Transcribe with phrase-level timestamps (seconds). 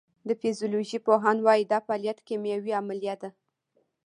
[0.27, 3.29] د فزیولوژۍ پوهان وایی دا فعالیت کیمیاوي عملیه ده